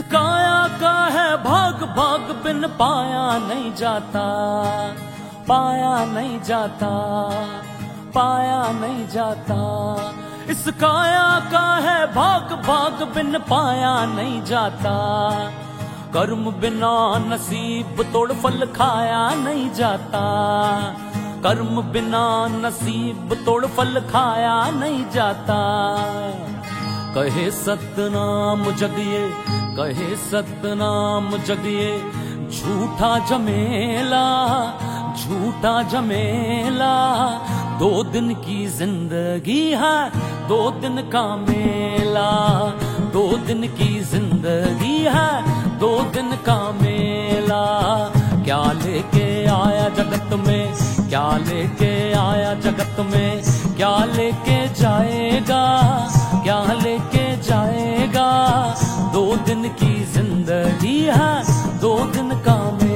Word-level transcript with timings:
काया 0.00 0.78
का 0.80 0.94
है 1.08 1.36
भाग 1.44 1.82
भाग 1.96 2.30
बिन 2.44 2.66
पाया 2.68 3.26
नहीं 3.38 3.74
जाता। 3.74 4.24
पाया 5.48 6.04
नहीं 6.04 6.40
जाता, 6.42 6.90
पाया 8.14 8.60
नहीं 8.72 9.08
जाता। 9.08 9.58
इस 10.50 10.64
काया 10.80 11.28
का 11.52 11.64
है 11.76 12.06
भाग 12.14 12.52
भाग 12.66 13.02
बिन 13.14 13.38
पाया 13.38 13.94
नहीं 14.06 14.42
जाता। 14.44 14.94
कर्म 16.14 16.50
बिना 16.52 16.94
नसीब 17.18 18.02
तोड़ 18.12 18.32
फल 18.32 18.66
खाया 18.76 19.28
नहीं 19.34 19.70
जाता। 19.74 20.24
कर्म 21.42 21.82
बिना 21.82 22.24
नसीब 22.48 23.34
तोड़ 23.46 23.66
फल 23.66 24.00
खाया 24.00 24.70
नहीं 24.70 25.04
जाता। 25.10 25.58
कहे 27.14 27.50
सतनाम 27.50 28.70
जगिए 28.72 29.22
कहे, 29.78 30.16
सतनाम 30.16 31.36
जगिए, 31.36 31.90
झूठा 32.50 33.18
जमेला 33.26 34.26
झूठा 35.18 35.82
जमेला। 35.82 36.94
दो 37.78 38.02
दिन 38.04 38.34
की 38.34 38.66
ज़िंदगी 38.66 39.70
है, 39.72 40.10
दो 40.48 40.70
दिन 40.70 40.96
का 40.96 41.36
मेला। 41.36 42.30
दो 43.12 43.36
दिन 43.36 43.66
की 43.68 44.00
ज़िंदगी 44.00 44.98
है, 45.06 45.30
दो 45.78 46.00
दिन 46.10 46.30
का 46.32 46.58
मेला। 46.72 47.64
क्या 48.44 48.62
लेके 48.72 49.28
आया 49.46 49.88
जगत 49.88 50.34
में, 50.46 50.74
क्या 51.08 51.36
लेके 51.36 52.12
आया 52.12 52.54
जगत 52.54 53.00
में, 53.00 53.42
क्या 53.76 54.04
लेके 54.04 54.58
जाएगा? 54.74 55.87
है। 60.86 61.78
दो 61.80 61.98
दिन 61.98 62.30
का 62.30 62.87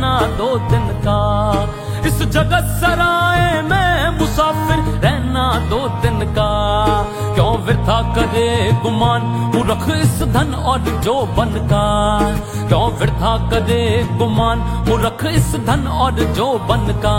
रहना 0.00 0.36
दो 0.36 0.48
दिन 0.70 0.86
का। 1.04 1.20
इस 2.08 2.18
जगत 2.32 2.68
सराय 2.80 3.60
में 3.62 4.18
मुसाफिर 4.18 4.78
रहना 5.02 5.44
दो 5.68 5.80
दिन 6.00 6.20
का। 6.32 6.52
क्यों 7.34 7.52
वृथा 7.66 8.00
करे 8.14 8.48
गुमान 8.82 9.22
मूर्ख 9.54 9.84
इस 9.96 10.22
धन 10.32 10.54
और 10.64 10.80
जो 11.04 11.14
बन 11.36 11.52
का। 11.68 11.84
क्यों 12.68 12.86
वृथा 12.98 13.36
करे 13.50 13.82
गुमान 14.18 14.58
मूर्ख 14.88 15.24
इस 15.26 15.54
धन 15.66 15.86
और 16.00 16.24
जो 16.34 16.48
बन 16.68 16.86
का। 17.04 17.18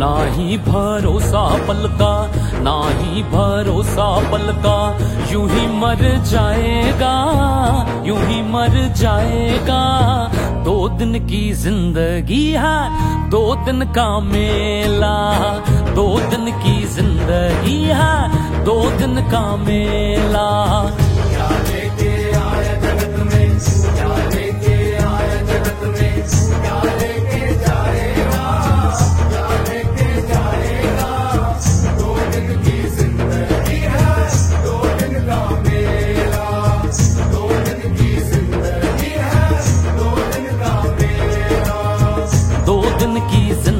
ना 0.00 0.12
ही 0.34 0.56
भरोसा 0.66 1.42
पल 1.66 1.82
का 2.00 2.12
ना 2.60 2.76
ही 2.90 3.22
भरोसा 3.32 4.08
पल 4.30 4.52
का 4.64 4.78
यूँ 5.32 5.48
ही 5.50 5.66
मर 5.78 6.02
जाएगा, 6.24 7.14
यूँ 8.04 8.18
ही 8.20 8.40
मर 8.52 8.78
जाएगा 8.96 9.39
दिन 11.00 11.18
की 11.26 11.52
ज़िंदगी 11.52 12.46
है, 12.52 13.30
दो 13.30 13.54
दिन 13.64 13.80
का 13.92 14.08
मेला। 14.20 15.16
दो 15.94 16.06
दिन 16.30 16.50
की 16.60 16.84
ज़िंदगी 16.86 17.78
है, 17.98 18.64
दो 18.64 18.74
दिन 18.90 19.14
का 19.30 19.40
मेला। 19.56 20.48
की 43.28 43.50
ज़िंदगी 43.54 43.79